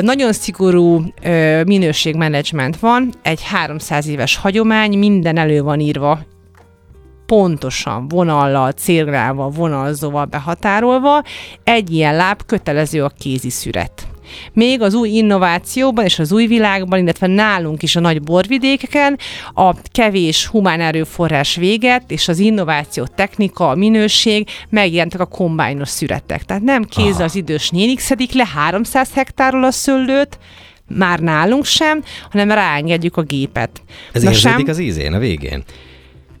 nagyon 0.00 0.32
szigorú 0.32 1.04
minőségmenedzsment 1.66 2.78
van, 2.78 3.12
egy 3.22 3.42
300 3.42 4.06
éves 4.06 4.36
hagyomány, 4.36 4.98
minden 4.98 5.36
elő 5.36 5.62
van 5.62 5.80
írva. 5.80 6.18
Pontosan 7.26 8.08
vonallal, 8.08 8.72
célgrával, 8.72 9.50
vonalzóval 9.50 10.24
behatárolva, 10.24 11.22
egy 11.64 11.90
ilyen 11.90 12.16
láb 12.16 12.42
kötelező 12.46 13.04
a 13.04 13.08
kézi 13.08 13.50
szüret. 13.50 14.06
Még 14.52 14.82
az 14.82 14.94
új 14.94 15.08
innovációban 15.08 16.04
és 16.04 16.18
az 16.18 16.32
új 16.32 16.46
világban, 16.46 16.98
illetve 16.98 17.26
nálunk 17.26 17.82
is 17.82 17.96
a 17.96 18.00
nagy 18.00 18.22
borvidékeken 18.22 19.18
a 19.54 19.74
kevés 19.92 20.46
humán 20.46 20.80
erőforrás 20.80 21.56
véget, 21.56 22.10
és 22.10 22.28
az 22.28 22.38
innováció, 22.38 23.06
technika, 23.14 23.68
a 23.68 23.74
minőség, 23.74 24.48
megjelentek 24.68 25.20
a 25.20 25.26
kombájnos 25.26 25.88
szüretek. 25.88 26.44
Tehát 26.44 26.62
nem 26.62 26.84
kézzel 26.84 27.24
az 27.24 27.34
idős 27.34 27.70
nénik 27.70 27.98
szedik 27.98 28.32
le 28.32 28.46
300 28.54 29.12
hektárról 29.12 29.64
a 29.64 29.70
szőlőt, 29.70 30.38
már 30.88 31.18
nálunk 31.18 31.64
sem, 31.64 32.02
hanem 32.30 32.50
ráengedjük 32.50 33.16
a 33.16 33.22
gépet. 33.22 33.82
Ez 34.12 34.22
Na 34.22 34.30
érződik 34.30 34.56
sem... 34.58 34.68
az 34.68 34.78
ízén 34.78 35.12
a 35.12 35.18
végén? 35.18 35.64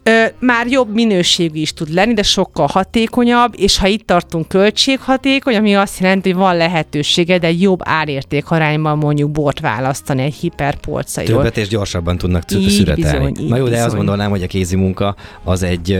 Ö, 0.08 0.24
már 0.40 0.66
jobb 0.66 0.94
minőségű 0.94 1.60
is 1.60 1.72
tud 1.72 1.92
lenni, 1.92 2.14
de 2.14 2.22
sokkal 2.22 2.66
hatékonyabb, 2.66 3.54
és 3.56 3.78
ha 3.78 3.86
itt 3.86 4.06
tartunk 4.06 4.48
költséghatékony, 4.48 5.56
ami 5.56 5.74
azt 5.74 5.98
jelenti, 5.98 6.30
hogy 6.30 6.38
van 6.38 6.56
lehetősége, 6.56 7.38
de 7.38 7.50
jobb 7.52 7.80
árérték 7.82 8.50
arányban 8.50 8.98
mondjuk 8.98 9.30
bort 9.30 9.60
választani 9.60 10.22
egy 10.22 10.34
hiperpolcairól. 10.34 11.36
Többet 11.36 11.56
és 11.56 11.68
gyorsabban 11.68 12.18
tudnak 12.18 12.42
szüretelni. 12.48 13.48
Na 13.48 13.56
jó, 13.56 13.68
de 13.68 13.82
azt 13.82 13.94
gondolnám, 13.94 14.30
hogy 14.30 14.42
a 14.42 14.46
kézi 14.46 14.76
munka 14.76 15.16
az 15.44 15.62
egy, 15.62 15.98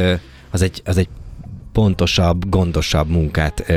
az 0.51 0.63
egy, 0.63 0.83
az 0.85 0.97
egy 0.97 1.09
pontosabb, 1.73 2.49
gondosabb 2.49 3.09
munkát 3.09 3.65
ö, 3.67 3.73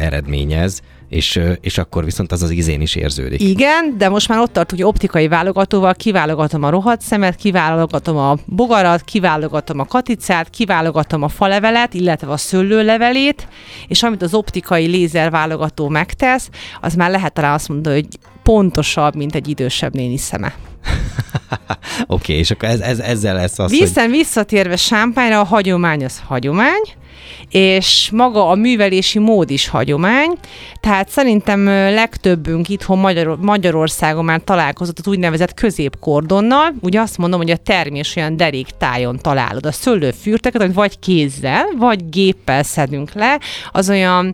eredményez, 0.00 0.82
és, 1.14 1.40
és 1.60 1.78
akkor 1.78 2.04
viszont 2.04 2.32
az 2.32 2.42
az 2.42 2.50
izén 2.50 2.80
is 2.80 2.94
érződik. 2.94 3.40
Igen, 3.40 3.94
de 3.98 4.08
most 4.08 4.28
már 4.28 4.38
ott 4.38 4.52
tart, 4.52 4.70
hogy 4.70 4.82
optikai 4.82 5.28
válogatóval 5.28 5.94
kiválogatom 5.94 6.62
a 6.62 6.70
rohadt 6.70 7.00
szemet, 7.00 7.34
kiválogatom 7.34 8.16
a 8.16 8.36
bogarat, 8.46 9.02
kiválogatom 9.02 9.78
a 9.78 9.84
katicát, 9.84 10.50
kiválogatom 10.50 11.22
a 11.22 11.28
falevelet, 11.28 11.94
illetve 11.94 12.32
a 12.32 12.36
szőlőlevelét, 12.36 13.48
és 13.88 14.02
amit 14.02 14.22
az 14.22 14.34
optikai 14.34 14.86
lézer 14.86 15.30
válogató 15.30 15.88
megtesz, 15.88 16.48
az 16.80 16.94
már 16.94 17.10
lehet 17.10 17.38
rá 17.38 17.54
azt 17.54 17.68
mondani, 17.68 17.94
hogy 17.94 18.08
pontosabb, 18.42 19.14
mint 19.14 19.34
egy 19.34 19.48
idősebb 19.48 19.94
néni 19.94 20.16
szeme. 20.16 20.54
Oké, 20.86 21.82
okay, 22.06 22.36
és 22.36 22.50
akkor 22.50 22.68
ez, 22.68 22.80
ez, 22.80 22.98
ezzel 22.98 23.34
lesz 23.34 23.58
az, 23.58 23.70
Viszont 23.70 23.98
hogy... 23.98 24.10
visszatérve 24.10 24.76
sámpányra, 24.76 25.40
a 25.40 25.44
hagyomány 25.44 26.04
az 26.04 26.22
hagyomány, 26.26 26.82
és 27.54 28.10
maga 28.12 28.48
a 28.48 28.54
művelési 28.54 29.18
mód 29.18 29.50
is 29.50 29.68
hagyomány, 29.68 30.32
tehát 30.80 31.08
szerintem 31.08 31.64
legtöbbünk 31.66 32.68
itthon 32.68 32.98
Magyar- 32.98 33.42
Magyarországon 33.42 34.24
már 34.24 34.40
találkozott 34.44 34.98
az 34.98 35.06
úgynevezett 35.06 35.54
középkordonnal, 35.54 36.74
ugye 36.80 37.00
azt 37.00 37.18
mondom, 37.18 37.40
hogy 37.40 37.50
a 37.50 37.56
termés 37.56 38.16
olyan 38.16 38.36
derék 38.36 38.66
tájon 38.78 39.18
találod. 39.18 39.66
A 39.66 39.72
szőlőfürteket, 39.72 40.60
amit 40.60 40.74
vagy 40.74 40.98
kézzel, 40.98 41.66
vagy 41.78 42.08
géppel 42.08 42.62
szedünk 42.62 43.12
le, 43.12 43.40
az 43.72 43.88
olyan 43.88 44.32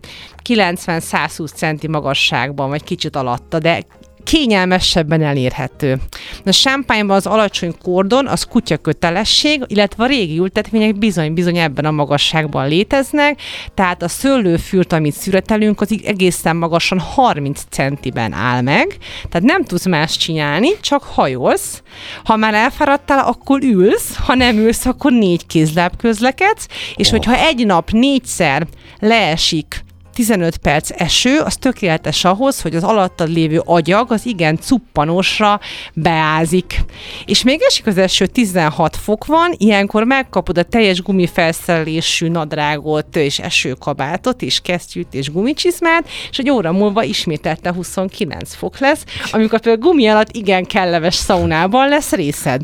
90-120 0.49 1.53
centi 1.53 1.87
magasságban, 1.87 2.69
vagy 2.69 2.83
kicsit 2.83 3.15
alatta, 3.15 3.59
de 3.59 3.83
kényelmesebben 4.23 5.21
elérhető. 5.21 5.97
A 6.45 6.51
sámpányban 6.51 7.15
az 7.15 7.25
alacsony 7.25 7.73
kordon 7.83 8.27
az 8.27 8.43
kutya 8.43 8.77
kötelesség, 8.77 9.63
illetve 9.67 10.03
a 10.03 10.07
régi 10.07 10.37
ültetvények 10.37 10.97
bizony-bizony 10.97 11.57
ebben 11.57 11.85
a 11.85 11.91
magasságban 11.91 12.67
léteznek, 12.67 13.41
tehát 13.73 14.03
a 14.03 14.07
szőlőfürt, 14.07 14.93
amit 14.93 15.13
szüretelünk, 15.13 15.81
az 15.81 15.99
egészen 16.05 16.55
magasan 16.55 16.99
30 16.99 17.61
centiben 17.69 18.33
áll 18.33 18.61
meg, 18.61 18.97
tehát 19.29 19.47
nem 19.47 19.63
tudsz 19.63 19.85
más 19.85 20.17
csinálni, 20.17 20.69
csak 20.81 21.03
hajolsz. 21.03 21.81
Ha 22.23 22.35
már 22.35 22.53
elfáradtál, 22.53 23.25
akkor 23.25 23.61
ülsz, 23.63 24.15
ha 24.15 24.35
nem 24.35 24.57
ülsz, 24.57 24.85
akkor 24.85 25.11
négy 25.11 25.45
kézláb 25.45 25.95
közlekedsz, 25.97 26.67
és 26.95 27.07
oh. 27.07 27.11
hogyha 27.11 27.35
egy 27.35 27.65
nap 27.65 27.91
négyszer 27.91 28.67
leesik 28.99 29.83
15 30.13 30.57
perc 30.57 30.89
eső, 30.97 31.39
az 31.39 31.55
tökéletes 31.55 32.23
ahhoz, 32.23 32.61
hogy 32.61 32.75
az 32.75 32.83
alattad 32.83 33.29
lévő 33.29 33.61
agyag 33.65 34.11
az 34.11 34.25
igen 34.25 34.57
cuppanosra 34.57 35.59
beázik. 35.93 36.79
És 37.25 37.43
még 37.43 37.61
esik 37.61 37.87
az 37.87 37.97
eső 37.97 38.25
16 38.25 38.95
fok 38.95 39.25
van, 39.25 39.53
ilyenkor 39.57 40.03
megkapod 40.03 40.57
a 40.57 40.63
teljes 40.63 41.01
gumifelszerelésű 41.01 42.27
nadrágot 42.27 43.15
és 43.15 43.39
esőkabátot 43.39 44.41
és 44.41 44.59
kesztyűt 44.59 45.13
és 45.13 45.31
gumicsizmát, 45.31 46.09
és 46.31 46.37
egy 46.37 46.49
óra 46.49 46.71
múlva 46.71 47.03
ismételte 47.03 47.73
29 47.73 48.53
fok 48.55 48.79
lesz, 48.79 49.03
amikor 49.31 49.59
például 49.59 49.89
gumi 49.89 50.07
alatt 50.07 50.35
igen 50.35 50.65
kellemes 50.65 51.15
szaunában 51.15 51.89
lesz 51.89 52.11
részed. 52.11 52.63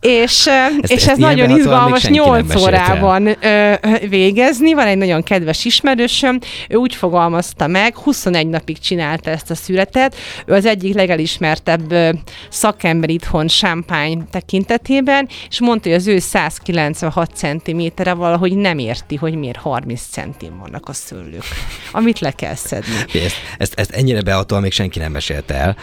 és, 0.00 0.46
ezt, 0.46 0.92
és 0.92 1.06
ez 1.06 1.18
nagyon 1.18 1.50
izgalmas 1.50 2.04
8 2.04 2.56
órában 2.56 3.26
ö, 3.26 3.74
végezni. 4.08 4.74
Van 4.74 4.86
egy 4.86 4.96
nagyon 4.96 5.22
kedves 5.22 5.64
ismerősöm, 5.64 6.38
ő 6.70 6.76
úgy 6.76 6.94
fogalmazta 6.94 7.66
meg, 7.66 7.96
21 7.96 8.46
napig 8.46 8.78
csinálta 8.78 9.30
ezt 9.30 9.50
a 9.50 9.54
születet. 9.54 10.16
Ő 10.46 10.52
az 10.52 10.66
egyik 10.66 10.94
legelismertebb 10.94 11.94
szakember 12.48 13.10
itthon 13.10 13.48
sámpány 13.48 14.24
tekintetében, 14.30 15.28
és 15.48 15.60
mondta, 15.60 15.88
hogy 15.88 15.98
az 15.98 16.06
ő 16.06 16.18
196 16.18 17.30
cm-re 17.34 18.12
valahogy 18.12 18.56
nem 18.56 18.78
érti, 18.78 19.16
hogy 19.16 19.34
miért 19.34 19.58
30 19.58 20.02
centim 20.10 20.58
vannak 20.58 20.88
a 20.88 20.92
szőlők, 20.92 21.44
amit 21.92 22.18
le 22.18 22.30
kell 22.30 22.54
szedni. 22.54 22.94
Ezt, 23.12 23.36
ezt, 23.58 23.74
ezt 23.78 23.90
ennyire 23.90 24.22
beatóan 24.22 24.62
még 24.62 24.72
senki 24.72 24.98
nem 24.98 25.12
mesélte 25.12 25.54
el, 25.54 25.76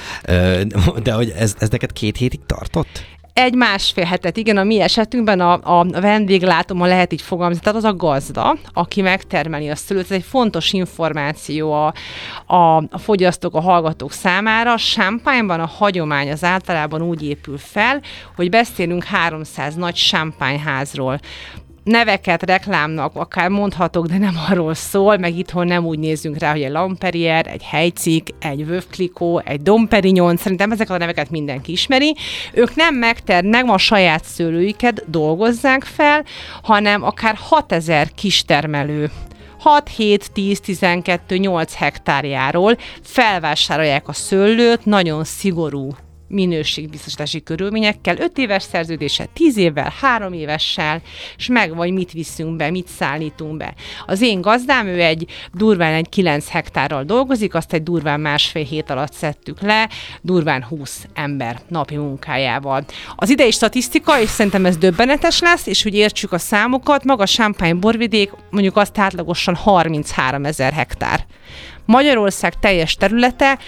de 1.04 1.12
hogy 1.12 1.34
ez, 1.38 1.56
ez 1.60 1.70
neked 1.70 1.94
két 1.94 2.18
hétig 2.18 2.40
tartott? 2.46 3.06
Egy 3.38 3.54
másfél 3.54 4.04
hetet, 4.04 4.38
igen, 4.38 4.58
a 4.58 4.64
mi 4.64 4.82
esetünkben 4.82 5.40
a, 5.40 5.80
a 5.80 5.86
vendéglátó, 5.90 6.76
ha 6.78 6.86
lehet 6.86 7.14
így 7.14 7.22
fogalmazni, 7.22 7.64
tehát 7.64 7.78
az 7.78 7.84
a 7.84 7.96
gazda, 7.96 8.58
aki 8.74 9.02
megtermeli 9.02 9.70
a 9.70 9.76
szülőt, 9.76 10.04
ez 10.04 10.12
egy 10.12 10.24
fontos 10.24 10.74
információ 10.74 11.72
a, 11.72 11.94
a, 12.46 12.76
a 12.76 12.98
fogyasztók, 12.98 13.56
a 13.56 13.62
hallgatók 13.62 14.12
számára. 14.12 14.74
A 14.74 14.78
sámpányban 14.78 15.60
a 15.60 15.66
hagyomány 15.66 16.32
az 16.32 16.44
általában 16.44 17.02
úgy 17.02 17.24
épül 17.24 17.58
fel, 17.58 18.02
hogy 18.36 18.50
beszélünk 18.50 19.04
300 19.04 19.76
nagy 19.76 19.96
sámpányházról 19.96 21.20
neveket 21.88 22.44
reklámnak 22.44 23.16
akár 23.16 23.50
mondhatok, 23.50 24.06
de 24.06 24.18
nem 24.18 24.36
arról 24.50 24.74
szól, 24.74 25.18
meg 25.18 25.38
itthon 25.38 25.68
nem 25.68 25.86
úgy 25.86 26.00
nézzünk 26.00 26.38
rá, 26.38 26.52
hogy 26.52 26.62
egy 26.62 26.72
Lamperier, 26.72 27.48
egy 27.48 27.64
Helycik, 27.64 28.30
egy 28.40 28.66
Vövklikó, 28.66 29.42
egy 29.46 29.62
Domperignon, 29.62 30.38
szerintem 30.38 30.72
ezeket 30.72 30.96
a 30.96 30.98
neveket 30.98 31.30
mindenki 31.30 31.72
ismeri. 31.72 32.16
Ők 32.54 32.76
nem 32.76 32.96
megternek 32.96 33.66
a 33.68 33.78
saját 33.78 34.24
szőlőiket 34.24 35.10
dolgozzák 35.10 35.84
fel, 35.84 36.24
hanem 36.64 37.04
akár 37.04 37.36
6000 37.36 38.12
kistermelő 38.16 39.12
6, 39.60 39.90
7, 39.90 40.32
10, 40.32 40.60
12, 40.60 41.38
8 41.38 41.74
hektárjáról 41.76 42.78
felvásárolják 43.04 44.08
a 44.08 44.14
szőlőt 44.14 44.86
nagyon 44.86 45.24
szigorú 45.24 45.96
minőségbiztosítási 46.28 47.44
körülményekkel, 47.44 48.18
5 48.18 48.38
éves 48.38 48.64
szerződése, 48.64 49.26
10 49.34 49.58
évvel, 49.58 49.94
3 50.00 50.34
évessel, 50.34 51.02
és 51.38 51.48
meg 51.48 51.76
vagy 51.76 51.92
mit 51.92 52.12
viszünk 52.12 52.56
be, 52.56 52.70
mit 52.70 52.88
szállítunk 52.88 53.58
be. 53.58 53.74
Az 54.06 54.22
én 54.22 54.42
gazdám, 54.42 54.88
ő 54.88 55.02
egy 55.02 55.26
durván 55.54 55.94
egy 55.94 56.10
9 56.10 56.50
hektárral 56.50 57.04
dolgozik, 57.04 57.54
azt 57.54 57.74
egy 57.74 57.84
durván 57.84 58.20
másfél 58.20 58.64
hét 58.64 58.90
alatt 58.90 59.14
szedtük 59.14 59.62
le, 59.62 59.90
durván 60.22 60.64
20 60.64 61.06
ember 61.14 61.62
napi 61.68 61.96
munkájával. 61.96 62.86
Az 63.16 63.30
idei 63.30 63.52
statisztika, 63.52 64.22
és 64.22 64.30
szerintem 64.30 64.66
ez 64.66 64.78
döbbenetes 64.78 65.40
lesz, 65.40 65.68
és 65.68 65.84
hogy 65.84 65.94
értsük 65.94 66.32
a 66.32 66.38
számokat, 66.38 67.04
maga 67.04 67.26
Champagne 67.26 67.74
borvidék 67.74 68.32
mondjuk 68.50 68.78
azt 68.78 69.00
átlagosan 69.00 69.56
33 69.56 70.46
ezer 70.46 70.74
hektár. 70.74 71.26
Magyarország 71.86 72.60
teljes 72.60 72.96
területe 72.96 73.60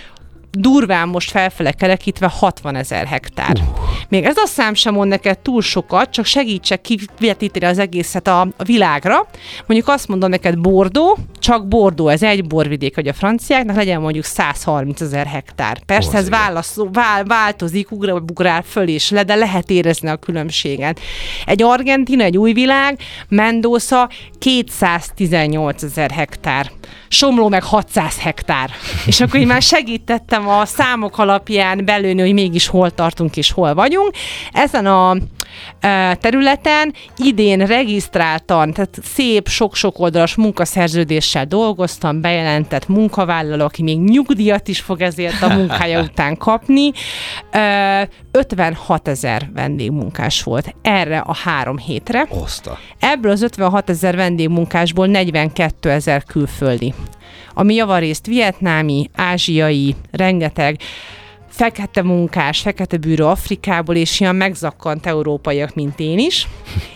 durván 0.51 1.08
most 1.08 1.32
felfele 1.32 1.72
kerekítve 1.72 2.27
60 2.27 2.75
ezer 2.75 3.06
hektár. 3.06 3.58
Uh. 3.58 3.79
Még 4.10 4.24
ez 4.24 4.38
a 4.38 4.46
szám 4.46 4.74
sem 4.74 4.94
mond 4.94 5.10
neked 5.10 5.39
túl 5.39 5.62
sokat, 5.62 6.10
csak 6.10 6.25
segítsek 6.25 6.82
kivetíteni 6.82 7.65
az 7.65 7.77
egészet 7.77 8.27
a, 8.27 8.41
a 8.41 8.63
világra. 8.63 9.27
Mondjuk 9.65 9.89
azt 9.89 10.08
mondom 10.08 10.29
neked 10.29 10.58
Bordó, 10.60 11.18
csak 11.39 11.68
Bordó, 11.68 12.08
ez 12.08 12.24
egy 12.24 12.48
borvidék, 12.48 12.96
hogy 12.96 13.08
a 13.08 13.13
franciáknak 13.13 13.75
legyen 13.75 14.01
mondjuk 14.01 14.24
130 14.24 15.01
ezer 15.01 15.25
hektár. 15.25 15.79
Persze 15.86 16.10
oh, 16.10 16.15
ez 16.15 16.29
válasz, 16.29 16.75
vál, 16.94 17.24
változik, 17.24 17.91
ugrál, 17.91 18.15
ugrál 18.15 18.62
föl 18.62 18.88
és 18.88 19.10
le, 19.10 19.24
de 19.24 19.36
lehet 19.36 19.70
érezni 19.70 20.10
a 20.10 20.15
különbséget. 20.15 21.00
Egy 21.46 21.63
Argentina, 21.63 22.24
egy 22.24 22.38
új 22.38 22.53
világ, 22.53 23.00
Mendoza 23.29 24.10
218 24.39 25.84
ezer 25.84 26.12
hektár. 26.12 26.72
Somló 27.08 27.50
meg 27.50 27.63
600 27.63 28.19
hektár. 28.19 28.69
És 29.05 29.22
akkor 29.22 29.39
én 29.39 29.48
már 29.48 29.62
segítettem 29.62 30.48
a 30.48 30.65
számok 30.65 31.17
alapján 31.17 31.86
belőni, 31.86 32.22
hogy 32.22 32.34
mégis 32.34 32.67
hol 32.67 32.91
tartunk 32.91 33.38
és 33.38 33.51
hol 33.51 33.74
vagyunk. 33.74 34.12
Ezen 34.51 34.86
a 34.86 35.15
e, 35.79 36.15
területen 36.15 36.93
idén 37.17 37.65
regisztráltan, 37.65 38.74
tehát 38.74 39.00
szép, 39.03 39.48
sok-sok 39.48 40.00
oldalas 40.00 40.36
munkaszerződéssel 40.36 41.46
dolgoztam, 41.46 42.22
bejelentett 42.22 42.88
munkavállaló, 42.88 43.65
aki 43.65 43.84
még 43.84 44.00
nyugdíjat 44.00 44.67
is 44.67 44.79
fog 44.79 45.01
ezért 45.01 45.41
a 45.41 45.48
munkája 45.48 46.01
után 46.12 46.38
kapni. 46.38 46.91
56 48.31 49.08
e, 49.08 49.12
ezer 49.12 49.50
vendégmunkás 49.53 50.43
volt 50.43 50.75
erre 50.81 51.19
a 51.19 51.36
három 51.36 51.77
hétre. 51.77 52.27
Oszta. 52.29 52.77
Ebből 53.00 53.31
az 53.31 53.41
56 53.41 53.89
ezer 53.89 54.15
vendégmunkásból 54.15 55.08
42 55.08 55.89
ezer 55.89 56.24
külföldi 56.24 56.78
ami 57.53 57.74
javarészt 57.74 58.25
vietnámi, 58.25 59.09
ázsiai, 59.15 59.95
rengeteg 60.12 60.79
fekete 61.60 62.04
munkás, 62.04 62.60
fekete 62.60 62.98
bűrő 62.98 63.25
Afrikából, 63.25 63.96
és 63.96 64.20
ilyen 64.20 64.36
megzakkant 64.36 65.06
európaiak, 65.06 65.75
mint 65.75 66.00
én 66.00 66.20
is. 66.20 66.48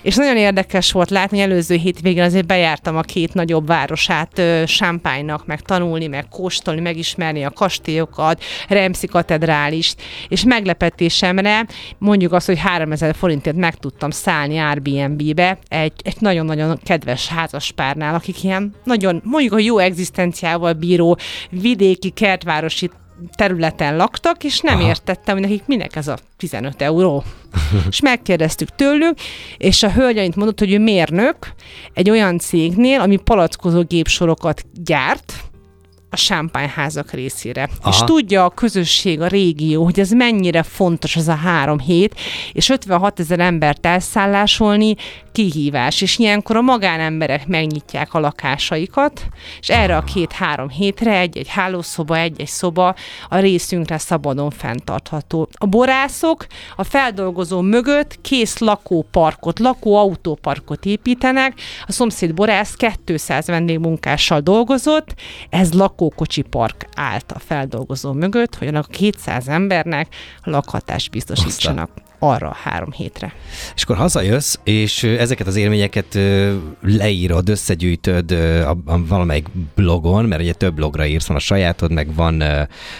És 0.01 0.15
nagyon 0.15 0.37
érdekes 0.37 0.91
volt 0.91 1.09
látni, 1.09 1.39
hogy 1.39 1.49
előző 1.49 1.75
hétvégén 1.75 2.23
azért 2.23 2.45
bejártam 2.45 2.97
a 2.97 3.01
két 3.01 3.33
nagyobb 3.33 3.67
városát 3.67 4.41
Sámpánynak, 4.65 5.45
meg 5.45 5.61
tanulni, 5.61 6.07
meg 6.07 6.27
kóstolni, 6.27 6.81
megismerni 6.81 7.43
a 7.43 7.49
kastélyokat, 7.49 8.43
Remszi 8.67 9.07
katedrálist, 9.07 10.01
és 10.27 10.43
meglepetésemre 10.43 11.65
mondjuk 11.97 12.33
azt, 12.33 12.45
hogy 12.45 12.59
3000 12.59 13.15
forintért 13.15 13.55
meg 13.55 13.75
tudtam 13.75 14.09
szállni 14.09 14.57
Airbnb-be 14.57 15.57
egy, 15.67 15.93
egy 16.03 16.17
nagyon-nagyon 16.19 16.79
kedves 16.83 17.27
házaspárnál, 17.27 18.15
akik 18.15 18.43
ilyen 18.43 18.73
nagyon, 18.83 19.21
mondjuk 19.23 19.53
a 19.53 19.59
jó 19.59 19.77
egzisztenciával 19.77 20.73
bíró 20.73 21.17
vidéki 21.49 22.09
kertvárosi 22.09 22.89
területen 23.35 23.95
laktak, 23.95 24.43
és 24.43 24.59
nem 24.59 24.77
Aha. 24.77 24.87
értettem, 24.87 25.33
hogy 25.33 25.43
nekik 25.43 25.63
minek 25.65 25.95
ez 25.95 26.07
a 26.07 26.17
15 26.37 26.81
euró. 26.81 27.23
és 27.89 28.01
megkérdeztük 28.01 28.69
tőlük, 28.75 29.17
és 29.57 29.83
a 29.83 29.91
hölgyeint 29.91 30.35
mondott, 30.35 30.59
hogy 30.59 30.73
ő 30.73 30.79
mérnök 30.79 31.35
egy 31.93 32.09
olyan 32.09 32.39
cégnél, 32.39 32.99
ami 32.99 33.15
palackozó 33.15 33.83
gépsorokat 33.83 34.65
gyárt, 34.83 35.33
a 36.13 36.15
sámpányházak 36.15 37.11
részére. 37.11 37.69
Aha. 37.81 37.89
És 37.89 37.97
tudja 38.05 38.45
a 38.45 38.49
közösség, 38.49 39.21
a 39.21 39.27
régió, 39.27 39.83
hogy 39.83 39.99
ez 39.99 40.11
mennyire 40.11 40.63
fontos 40.63 41.15
az 41.15 41.27
a 41.27 41.35
három 41.35 41.79
hét, 41.79 42.19
és 42.51 42.69
56 42.69 43.19
ezer 43.19 43.39
embert 43.39 43.85
elszállásolni 43.85 44.95
kihívás, 45.31 46.01
és 46.01 46.17
ilyenkor 46.17 46.55
a 46.55 46.61
magánemberek 46.61 47.47
megnyitják 47.47 48.13
a 48.13 48.19
lakásaikat, 48.19 49.25
és 49.59 49.69
erre 49.69 49.97
a 49.97 50.03
két-három 50.03 50.69
hétre 50.69 51.17
egy-egy 51.17 51.47
hálószoba, 51.47 52.17
egy-egy 52.17 52.47
szoba 52.47 52.95
a 53.29 53.37
részünkre 53.37 53.97
szabadon 53.97 54.49
fenntartható. 54.49 55.49
A 55.53 55.65
borászok 55.65 56.45
a 56.75 56.83
feldolgozó 56.83 57.61
mögött 57.61 58.21
kész 58.21 58.57
lakóparkot, 58.57 59.59
lakóautóparkot 59.59 60.85
építenek, 60.85 61.53
a 61.85 61.91
szomszéd 61.91 62.33
borász 62.33 62.75
200 63.05 63.47
vendégmunkással 63.47 64.39
dolgozott, 64.39 65.15
ez 65.49 65.73
lakókocsi 66.03 66.41
park 66.41 66.87
állt 66.95 67.31
a 67.31 67.39
feldolgozó 67.39 68.13
mögött, 68.13 68.55
hogy 68.55 68.67
annak 68.67 68.85
a 68.87 68.91
200 68.91 69.47
embernek 69.47 70.15
lakhatást 70.43 71.11
biztosítsanak. 71.11 71.89
Arra 72.19 72.49
a 72.49 72.55
három 72.63 72.91
hétre. 72.91 73.33
És 73.75 73.83
akkor 73.83 73.95
hazajössz, 73.95 74.55
és 74.63 75.03
ezeket 75.03 75.47
az 75.47 75.55
élményeket 75.55 76.19
leírod, 76.81 77.49
összegyűjtöd 77.49 78.31
a, 78.31 78.69
a 78.69 79.05
valamelyik 79.05 79.47
blogon, 79.75 80.25
mert 80.25 80.41
ugye 80.41 80.53
több 80.53 80.75
blogra 80.75 81.05
írsz, 81.05 81.27
van 81.27 81.37
a 81.37 81.39
sajátod, 81.39 81.91
meg 81.91 82.15
van, 82.15 82.43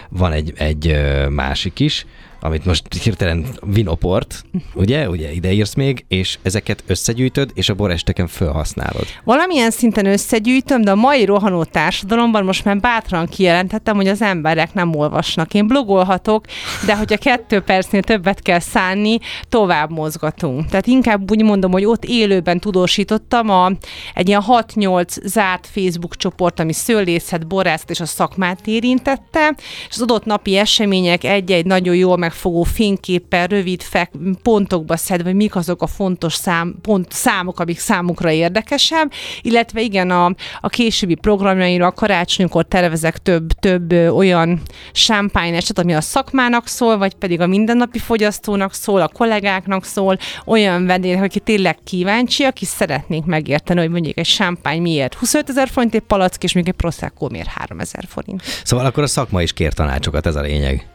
van 0.09 0.31
egy, 0.31 0.53
egy 0.55 0.95
másik 1.29 1.79
is, 1.79 2.05
amit 2.43 2.65
most 2.65 2.83
hirtelen 3.03 3.45
vinoport, 3.61 4.45
ugye, 4.73 5.09
ugye 5.09 5.31
ideírsz 5.31 5.73
még, 5.73 6.05
és 6.07 6.37
ezeket 6.41 6.83
összegyűjtöd, 6.87 7.51
és 7.53 7.69
a 7.69 7.73
boresteken 7.73 8.27
felhasználod. 8.27 9.05
Valamilyen 9.23 9.71
szinten 9.71 10.05
összegyűjtöm, 10.05 10.81
de 10.81 10.91
a 10.91 10.95
mai 10.95 11.25
rohanó 11.25 11.63
társadalomban 11.63 12.43
most 12.43 12.65
már 12.65 12.79
bátran 12.79 13.27
kijelentettem, 13.27 13.95
hogy 13.95 14.07
az 14.07 14.21
emberek 14.21 14.73
nem 14.73 14.95
olvasnak. 14.95 15.53
Én 15.53 15.67
blogolhatok, 15.67 16.45
de 16.85 16.97
hogyha 16.97 17.17
kettő 17.17 17.59
percnél 17.59 18.03
többet 18.03 18.41
kell 18.41 18.59
szánni, 18.59 19.19
tovább 19.49 19.91
mozgatunk. 19.91 20.69
Tehát 20.69 20.87
inkább 20.87 21.31
úgy 21.31 21.43
mondom, 21.43 21.71
hogy 21.71 21.85
ott 21.85 22.05
élőben 22.05 22.59
tudósítottam 22.59 23.49
a, 23.49 23.71
egy 24.13 24.27
ilyen 24.27 24.43
6-8 24.47 25.07
zárt 25.25 25.67
Facebook 25.67 26.15
csoport, 26.15 26.59
ami 26.59 26.73
szőlészet, 26.73 27.47
borászat 27.47 27.89
és 27.89 27.99
a 27.99 28.05
szakmát 28.05 28.59
érintette, 28.65 29.55
és 29.89 29.95
az 29.95 30.01
adott 30.01 30.25
napi 30.25 30.57
események 30.57 31.23
egy-egy 31.23 31.65
nagyon 31.65 31.95
jól 31.95 32.17
meg 32.17 32.31
megfogó 32.33 32.63
fényképpel, 32.63 33.47
rövid 33.47 33.81
fek, 33.81 34.11
pontokba 34.41 34.97
szedve, 34.97 35.23
hogy 35.23 35.35
mik 35.35 35.55
azok 35.55 35.81
a 35.81 35.87
fontos 35.87 36.33
szám, 36.33 36.75
pont, 36.81 37.11
számok, 37.11 37.59
amik 37.59 37.79
számukra 37.79 38.31
érdekesebb, 38.31 39.11
illetve 39.41 39.81
igen, 39.81 40.09
a, 40.09 40.35
a 40.61 40.69
későbbi 40.69 41.15
programjaira, 41.15 41.85
a 41.85 41.91
karácsonykor 41.91 42.65
tervezek 42.65 43.17
több, 43.17 43.51
több 43.51 43.91
olyan 43.91 44.61
champagne 44.93 45.55
eset, 45.55 45.79
ami 45.79 45.93
a 45.93 46.01
szakmának 46.01 46.67
szól, 46.67 46.97
vagy 46.97 47.13
pedig 47.13 47.41
a 47.41 47.47
mindennapi 47.47 47.99
fogyasztónak 47.99 48.73
szól, 48.73 49.01
a 49.01 49.07
kollégáknak 49.07 49.85
szól, 49.85 50.17
olyan 50.45 50.85
vendégnek, 50.85 51.23
aki 51.23 51.39
tényleg 51.39 51.77
kíváncsi, 51.83 52.43
aki 52.43 52.65
szeretnénk 52.65 53.25
megérteni, 53.25 53.79
hogy 53.79 53.89
mondjuk 53.89 54.17
egy 54.17 54.25
champagne 54.27 54.81
miért 54.81 55.13
25 55.13 55.49
ezer 55.49 55.67
forint 55.67 55.93
egy 55.93 56.01
palack, 56.01 56.43
és 56.43 56.53
még 56.53 56.67
egy 56.67 56.73
prosecco 56.73 57.27
miért 57.29 57.47
3 57.47 57.79
ezer 57.79 58.03
forint. 58.07 58.41
Szóval 58.63 58.85
akkor 58.85 59.03
a 59.03 59.07
szakma 59.07 59.41
is 59.41 59.53
kér 59.53 59.73
tanácsokat, 59.73 60.25
ez 60.25 60.35
a 60.35 60.41
lényeg. 60.41 60.87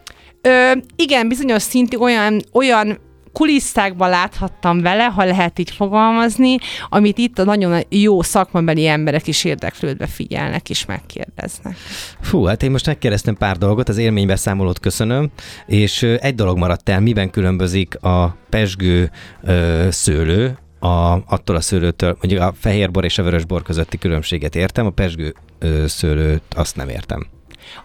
Ö, 0.43 0.73
igen, 0.97 1.29
bizonyos 1.29 1.63
szintig 1.63 2.01
olyan, 2.01 2.43
olyan 2.53 2.99
kulisztákban 3.33 4.09
láthattam 4.09 4.83
vele, 4.83 5.05
ha 5.05 5.25
lehet 5.25 5.59
így 5.59 5.71
fogalmazni, 5.71 6.57
amit 6.89 7.19
itt 7.19 7.39
a 7.39 7.45
nagyon 7.45 7.83
jó 7.89 8.23
szakmabeli 8.23 8.87
emberek 8.87 9.27
is 9.27 9.45
érdeklődve 9.45 10.07
figyelnek 10.07 10.71
és 10.71 10.85
megkérdeznek. 10.87 11.77
Fú, 12.21 12.45
hát 12.45 12.63
én 12.63 12.71
most 12.71 12.87
megkérdeztem 12.87 13.37
pár 13.37 13.57
dolgot, 13.57 13.89
az 13.89 13.97
élménybeszámolót 13.97 14.79
köszönöm, 14.79 15.31
és 15.67 16.03
egy 16.03 16.35
dolog 16.35 16.59
maradt 16.59 16.89
el, 16.89 17.01
miben 17.01 17.31
különbözik 17.31 18.03
a 18.03 18.37
pesgő 18.49 19.11
ö, 19.43 19.87
szőlő, 19.91 20.59
a, 20.81 21.13
attól 21.27 21.57
a 21.57 21.61
szőlőtől, 21.61 22.17
mondjuk 22.21 22.41
a 22.43 22.55
fehérbor 22.59 23.05
és 23.05 23.19
a 23.19 23.23
vörösbor 23.23 23.63
közötti 23.63 23.99
különbséget 23.99 24.57
értem, 24.57 24.87
a 24.87 24.91
pesgő 24.91 25.35
ö, 25.59 25.85
szőlőt 25.87 26.43
azt 26.55 26.77
nem 26.77 26.89
értem. 26.89 27.27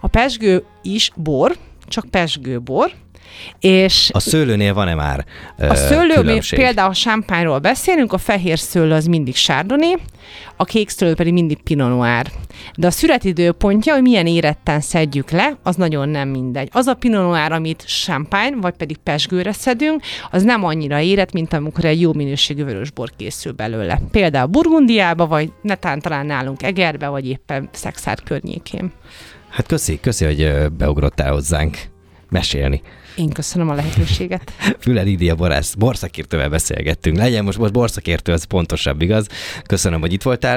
A 0.00 0.08
pesgő 0.08 0.64
is 0.82 1.10
bor, 1.16 1.56
csak 1.88 2.06
pesgőbor, 2.10 2.92
és 3.60 4.10
a 4.12 4.20
szőlőnél 4.20 4.74
van-e 4.74 4.94
már 4.94 5.24
ö, 5.58 5.68
A 5.68 5.74
szőlő, 5.74 6.22
mi 6.22 6.40
például 6.50 6.90
a 6.90 6.94
sámpányról 6.94 7.58
beszélünk, 7.58 8.12
a 8.12 8.18
fehér 8.18 8.58
szőlő 8.58 8.92
az 8.92 9.06
mindig 9.06 9.34
sárdoni, 9.34 9.94
a 10.56 10.64
kék 10.64 10.88
szőlő 10.88 11.14
pedig 11.14 11.32
mindig 11.32 11.62
pinot 11.62 11.88
noir. 11.88 12.30
De 12.76 12.86
a 12.86 12.90
születidőpontja, 12.90 13.92
hogy 13.92 14.02
milyen 14.02 14.26
éretten 14.26 14.80
szedjük 14.80 15.30
le, 15.30 15.58
az 15.62 15.76
nagyon 15.76 16.08
nem 16.08 16.28
mindegy. 16.28 16.68
Az 16.72 16.86
a 16.86 16.94
pinot 16.94 17.22
noir, 17.22 17.52
amit 17.52 17.84
champagne, 17.86 18.56
vagy 18.60 18.74
pedig 18.74 18.96
pesgőre 18.96 19.52
szedünk, 19.52 20.02
az 20.30 20.42
nem 20.42 20.64
annyira 20.64 21.00
érett, 21.00 21.32
mint 21.32 21.52
amikor 21.52 21.84
egy 21.84 22.00
jó 22.00 22.12
minőségű 22.12 22.64
vörösbor 22.64 23.10
készül 23.16 23.52
belőle. 23.52 24.00
Például 24.10 24.46
Burgundiába, 24.46 25.26
vagy 25.26 25.52
netán 25.62 26.00
talán 26.00 26.26
nálunk 26.26 26.62
Egerbe, 26.62 27.08
vagy 27.08 27.28
éppen 27.28 27.68
Szexár 27.72 28.18
környékén. 28.24 28.92
Hát 29.54 29.66
köszi, 29.66 30.00
köszi, 30.00 30.24
hogy 30.24 30.72
beugrottál 30.72 31.32
hozzánk 31.32 31.78
mesélni. 32.30 32.82
Én 33.16 33.28
köszönöm 33.28 33.68
a 33.68 33.74
lehetőséget. 33.74 34.52
Füle 34.80 35.02
Lídia 35.02 35.34
Borász, 35.34 35.74
borszakértővel 35.74 36.48
beszélgettünk. 36.48 37.16
Legyen 37.16 37.44
most, 37.44 37.58
most 37.58 37.72
borszakértő, 37.72 38.32
az 38.32 38.44
pontosabb, 38.44 39.02
igaz? 39.02 39.26
Köszönöm, 39.66 40.00
hogy 40.00 40.12
itt 40.12 40.22
voltál. 40.22 40.52